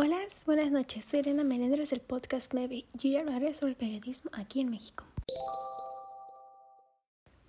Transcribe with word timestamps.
Hola, 0.00 0.20
buenas 0.46 0.70
noches. 0.70 1.04
Soy 1.04 1.18
Elena 1.18 1.42
Melendres 1.42 1.90
del 1.90 2.00
podcast 2.00 2.54
Maybe. 2.54 2.84
Yo 2.94 3.10
ya 3.10 3.18
hablaré 3.18 3.52
sobre 3.52 3.72
el 3.72 3.76
periodismo 3.76 4.30
aquí 4.32 4.60
en 4.60 4.70
México. 4.70 5.02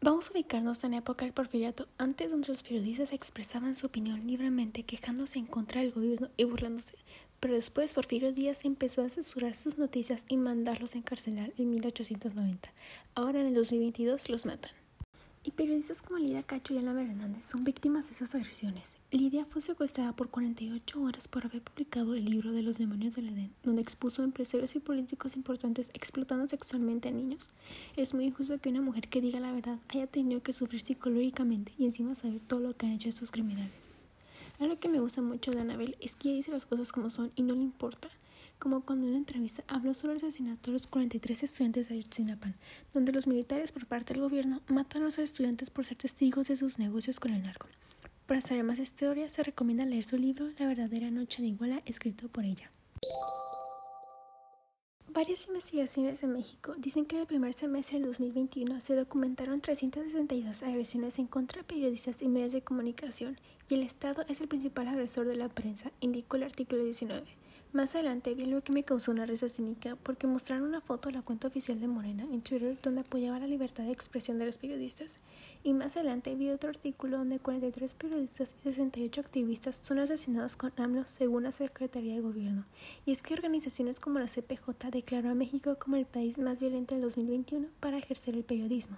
Vamos 0.00 0.28
a 0.28 0.30
ubicarnos 0.30 0.84
en 0.84 0.92
la 0.92 0.98
época 0.98 1.24
del 1.24 1.34
porfiriato, 1.34 1.88
antes 1.98 2.30
donde 2.30 2.46
los 2.46 2.62
periodistas 2.62 3.12
expresaban 3.12 3.74
su 3.74 3.88
opinión 3.88 4.24
libremente, 4.24 4.84
quejándose 4.84 5.40
en 5.40 5.46
contra 5.46 5.80
del 5.80 5.90
gobierno 5.90 6.28
y 6.36 6.44
burlándose. 6.44 6.94
Pero 7.40 7.54
después 7.54 7.94
Porfirio 7.94 8.32
Díaz 8.32 8.64
empezó 8.64 9.02
a 9.02 9.08
censurar 9.08 9.56
sus 9.56 9.76
noticias 9.76 10.24
y 10.28 10.36
mandarlos 10.36 10.94
a 10.94 10.98
encarcelar 10.98 11.52
en 11.58 11.70
1890. 11.70 12.72
Ahora 13.16 13.40
en 13.40 13.48
el 13.48 13.54
2022 13.54 14.28
los 14.28 14.46
matan. 14.46 14.70
Y 15.46 15.52
periodistas 15.52 16.02
como 16.02 16.18
Lidia 16.18 16.42
Cacho 16.42 16.74
y 16.74 16.78
Ana 16.78 16.90
Hernández 17.00 17.46
son 17.46 17.62
víctimas 17.62 18.06
de 18.06 18.14
esas 18.14 18.34
agresiones. 18.34 18.96
Lidia 19.12 19.44
fue 19.44 19.62
secuestrada 19.62 20.12
por 20.12 20.28
48 20.28 21.00
horas 21.00 21.28
por 21.28 21.46
haber 21.46 21.62
publicado 21.62 22.16
el 22.16 22.24
libro 22.24 22.50
de 22.50 22.64
los 22.64 22.78
demonios 22.78 23.14
del 23.14 23.28
Edén, 23.28 23.52
donde 23.62 23.80
expuso 23.80 24.22
a 24.22 24.24
empresarios 24.24 24.74
y 24.74 24.80
políticos 24.80 25.36
importantes 25.36 25.90
explotando 25.94 26.48
sexualmente 26.48 27.10
a 27.10 27.12
niños. 27.12 27.50
Es 27.96 28.12
muy 28.12 28.24
injusto 28.24 28.58
que 28.58 28.70
una 28.70 28.80
mujer 28.80 29.06
que 29.06 29.20
diga 29.20 29.38
la 29.38 29.52
verdad 29.52 29.78
haya 29.86 30.08
tenido 30.08 30.42
que 30.42 30.52
sufrir 30.52 30.80
psicológicamente 30.80 31.72
y 31.78 31.84
encima 31.84 32.16
saber 32.16 32.40
todo 32.40 32.58
lo 32.58 32.76
que 32.76 32.86
han 32.86 32.94
hecho 32.94 33.08
estos 33.08 33.30
criminales. 33.30 33.70
Algo 34.58 34.76
que 34.78 34.88
me 34.88 34.98
gusta 34.98 35.22
mucho 35.22 35.52
de 35.52 35.60
Anabel 35.60 35.96
es 36.00 36.16
que 36.16 36.30
ella 36.30 36.38
dice 36.38 36.50
las 36.50 36.66
cosas 36.66 36.90
como 36.90 37.08
son 37.08 37.30
y 37.36 37.42
no 37.42 37.54
le 37.54 37.62
importa 37.62 38.08
como 38.58 38.82
cuando 38.82 39.04
en 39.06 39.10
una 39.10 39.18
entrevista 39.18 39.64
habló 39.68 39.94
sobre 39.94 40.14
el 40.14 40.18
asesinato 40.18 40.70
de 40.70 40.72
los 40.72 40.86
43 40.86 41.42
estudiantes 41.42 41.88
de 41.88 41.94
Ayotzinapa, 41.94 42.54
donde 42.92 43.12
los 43.12 43.26
militares 43.26 43.72
por 43.72 43.86
parte 43.86 44.14
del 44.14 44.22
gobierno 44.22 44.60
matan 44.68 45.02
a 45.02 45.04
los 45.06 45.18
estudiantes 45.18 45.70
por 45.70 45.84
ser 45.84 45.98
testigos 45.98 46.48
de 46.48 46.56
sus 46.56 46.78
negocios 46.78 47.20
con 47.20 47.32
el 47.32 47.42
narco. 47.42 47.66
Para 48.26 48.40
saber 48.40 48.64
más 48.64 48.78
historia, 48.78 49.28
se 49.28 49.42
recomienda 49.42 49.84
leer 49.84 50.04
su 50.04 50.16
libro 50.16 50.50
La 50.58 50.66
verdadera 50.66 51.10
noche 51.10 51.42
de 51.42 51.48
Iguala, 51.48 51.82
escrito 51.86 52.28
por 52.28 52.44
ella. 52.44 52.70
Varias 55.16 55.46
investigaciones 55.46 56.22
en 56.22 56.32
México 56.32 56.74
dicen 56.76 57.06
que 57.06 57.16
en 57.16 57.22
el 57.22 57.26
primer 57.26 57.54
semestre 57.54 57.98
del 57.98 58.08
2021 58.08 58.80
se 58.80 58.94
documentaron 58.94 59.60
362 59.60 60.62
agresiones 60.62 61.18
en 61.18 61.26
contra 61.26 61.62
de 61.62 61.64
periodistas 61.64 62.20
y 62.20 62.28
medios 62.28 62.52
de 62.52 62.60
comunicación 62.60 63.38
y 63.70 63.76
el 63.76 63.82
Estado 63.82 64.26
es 64.28 64.42
el 64.42 64.48
principal 64.48 64.88
agresor 64.88 65.26
de 65.26 65.36
la 65.36 65.48
prensa, 65.48 65.90
indicó 66.00 66.36
el 66.36 66.42
artículo 66.42 66.84
19. 66.84 67.24
Más 67.72 67.94
adelante 67.94 68.34
vi 68.34 68.44
algo 68.44 68.62
que 68.62 68.72
me 68.72 68.84
causó 68.84 69.10
una 69.10 69.26
risa 69.26 69.48
cínica 69.48 69.96
porque 70.02 70.26
mostraron 70.26 70.66
una 70.66 70.80
foto 70.80 71.08
de 71.08 71.16
la 71.16 71.22
cuenta 71.22 71.48
oficial 71.48 71.78
de 71.78 71.88
Morena 71.88 72.24
en 72.24 72.40
Twitter 72.40 72.78
donde 72.82 73.02
apoyaba 73.02 73.38
la 73.38 73.46
libertad 73.46 73.84
de 73.84 73.92
expresión 73.92 74.38
de 74.38 74.46
los 74.46 74.56
periodistas. 74.56 75.18
Y 75.62 75.74
más 75.74 75.96
adelante 75.96 76.34
vi 76.36 76.50
otro 76.50 76.70
artículo 76.70 77.18
donde 77.18 77.38
43 77.38 77.94
periodistas 77.94 78.54
y 78.60 78.64
68 78.64 79.20
activistas 79.20 79.76
son 79.76 79.98
asesinados 79.98 80.56
con 80.56 80.72
AMLO 80.76 81.04
según 81.06 81.42
la 81.42 81.52
Secretaría 81.52 82.14
de 82.14 82.20
Gobierno. 82.20 82.64
Y 83.04 83.12
es 83.12 83.22
que 83.22 83.34
organizaciones 83.34 84.00
como 84.00 84.20
la 84.20 84.26
CPJ 84.26 84.90
declaró 84.90 85.30
a 85.30 85.34
México 85.34 85.76
como 85.78 85.96
el 85.96 86.06
país 86.06 86.38
más 86.38 86.60
violento 86.60 86.94
del 86.94 87.02
2021 87.02 87.68
para 87.80 87.98
ejercer 87.98 88.36
el 88.36 88.44
periodismo. 88.44 88.96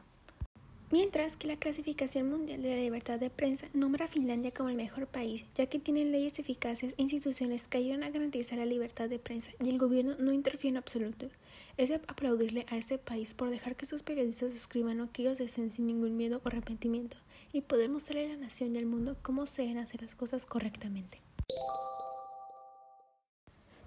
Mientras 0.90 1.36
que 1.36 1.48
la 1.48 1.58
Clasificación 1.58 2.30
Mundial 2.30 2.62
de 2.62 2.70
la 2.70 2.80
Libertad 2.80 3.20
de 3.20 3.28
Prensa 3.28 3.68
nombra 3.74 4.06
a 4.06 4.08
Finlandia 4.08 4.52
como 4.52 4.70
el 4.70 4.76
mejor 4.76 5.06
país, 5.06 5.44
ya 5.54 5.66
que 5.66 5.78
tienen 5.78 6.12
leyes 6.12 6.38
eficaces 6.38 6.94
e 6.96 7.02
instituciones 7.02 7.68
que 7.68 7.76
ayudan 7.76 8.04
a 8.04 8.10
garantizar 8.10 8.58
la 8.58 8.64
libertad 8.64 9.10
de 9.10 9.18
prensa 9.18 9.50
y 9.62 9.68
el 9.68 9.76
gobierno 9.76 10.14
no 10.18 10.32
interfiere 10.32 10.70
en 10.70 10.76
absoluto. 10.78 11.28
Es 11.76 11.90
de 11.90 11.96
aplaudirle 12.06 12.64
a 12.70 12.78
este 12.78 12.96
país 12.96 13.34
por 13.34 13.50
dejar 13.50 13.76
que 13.76 13.84
sus 13.84 14.02
periodistas 14.02 14.54
escriban 14.54 14.96
lo 14.96 15.12
que 15.12 15.22
ellos 15.22 15.36
deseen 15.36 15.70
sin 15.70 15.86
ningún 15.86 16.16
miedo 16.16 16.40
o 16.42 16.48
arrepentimiento 16.48 17.18
y 17.52 17.60
poder 17.60 17.90
mostrarle 17.90 18.24
a 18.24 18.28
la 18.30 18.36
nación 18.36 18.74
y 18.74 18.78
al 18.78 18.86
mundo 18.86 19.18
cómo 19.20 19.44
se 19.44 19.62
deben 19.62 19.76
hacer 19.76 20.00
las 20.00 20.14
cosas 20.14 20.46
correctamente. 20.46 21.20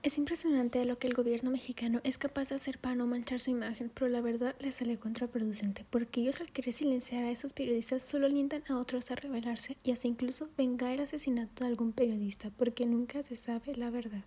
Es 0.03 0.17
impresionante 0.17 0.83
lo 0.85 0.97
que 0.97 1.05
el 1.05 1.13
gobierno 1.13 1.51
mexicano 1.51 2.01
es 2.03 2.17
capaz 2.17 2.49
de 2.49 2.55
hacer 2.55 2.79
para 2.79 2.95
no 2.95 3.05
manchar 3.05 3.39
su 3.39 3.51
imagen, 3.51 3.91
pero 3.93 4.07
la 4.07 4.19
verdad 4.19 4.55
le 4.59 4.71
sale 4.71 4.97
contraproducente, 4.97 5.85
porque 5.91 6.21
ellos 6.21 6.41
al 6.41 6.51
querer 6.51 6.73
silenciar 6.73 7.23
a 7.23 7.29
esos 7.29 7.53
periodistas 7.53 8.03
solo 8.03 8.25
alientan 8.25 8.63
a 8.67 8.79
otros 8.79 9.11
a 9.11 9.15
rebelarse 9.15 9.77
y 9.83 9.91
hasta 9.91 10.07
incluso 10.07 10.49
vengar 10.57 10.93
el 10.93 11.01
asesinato 11.01 11.63
de 11.63 11.69
algún 11.69 11.91
periodista, 11.91 12.49
porque 12.57 12.87
nunca 12.87 13.21
se 13.21 13.35
sabe 13.35 13.75
la 13.75 13.91
verdad. 13.91 14.23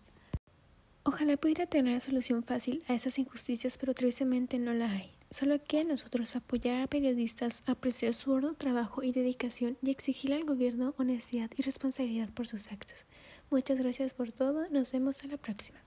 Ojalá 1.03 1.37
pudiera 1.37 1.67
tener 1.67 2.01
solución 2.01 2.45
fácil 2.45 2.85
a 2.87 2.95
esas 2.95 3.19
injusticias, 3.19 3.77
pero 3.77 3.95
tristemente 3.95 4.61
no 4.61 4.75
la 4.75 4.93
hay. 4.93 5.11
Solo 5.29 5.61
que 5.63 5.81
a 5.81 5.85
nosotros 5.85 6.37
apoyar 6.37 6.83
a 6.83 6.87
periodistas, 6.87 7.65
apreciar 7.67 8.15
su 8.15 8.31
oro, 8.31 8.55
trabajo 8.55 9.03
y 9.03 9.11
dedicación 9.11 9.77
y 9.83 9.91
exigirle 9.91 10.37
al 10.37 10.45
gobierno 10.45 10.95
honestidad 10.99 11.51
y 11.57 11.63
responsabilidad 11.63 12.31
por 12.31 12.47
sus 12.47 12.71
actos. 12.71 13.05
Muchas 13.51 13.79
gracias 13.79 14.15
por 14.15 14.33
todo. 14.33 14.69
Nos 14.71 14.93
vemos 14.93 15.23
a 15.25 15.29
la 15.29 15.37
próxima. 15.37 15.79